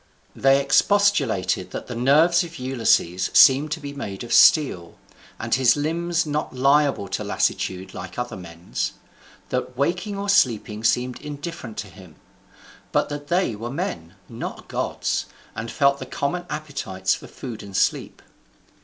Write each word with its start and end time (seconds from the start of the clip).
They 0.35 0.59
expostulated 0.59 1.69
that 1.69 1.85
the 1.85 1.93
nerves 1.93 2.43
of 2.43 2.57
Ulysses 2.57 3.29
seemed 3.35 3.69
to 3.73 3.79
be 3.79 3.93
made 3.93 4.23
of 4.23 4.33
steel, 4.33 4.97
and 5.39 5.53
his 5.53 5.75
limbs 5.75 6.25
not 6.25 6.55
liable 6.55 7.07
to 7.09 7.23
lassitude 7.23 7.93
like 7.93 8.17
other 8.17 8.35
men's; 8.35 8.93
that 9.49 9.77
waking 9.77 10.17
or 10.17 10.27
sleeping 10.27 10.83
seemed 10.83 11.21
indifferent 11.21 11.77
to 11.77 11.87
him; 11.87 12.15
but 12.91 13.09
that 13.09 13.27
they 13.27 13.55
were 13.55 13.69
men, 13.69 14.15
not 14.27 14.67
gods, 14.67 15.27
and 15.55 15.69
felt 15.69 15.99
the 15.99 16.07
common 16.07 16.47
appetites 16.49 17.13
for 17.13 17.27
food 17.27 17.61
and 17.61 17.77
sleep. 17.77 18.23